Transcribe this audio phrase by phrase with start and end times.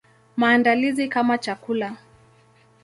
[0.37, 1.97] Maandalizi kama chakula.